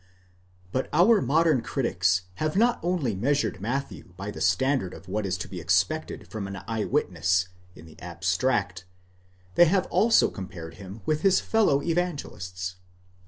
[0.71, 5.37] But our modern critics have not only measured Matthew by the standard of 'what is
[5.37, 8.85] to be expected from an eye witness, in the abstract;
[9.53, 12.77] they have also compared him with his fellow evangelists.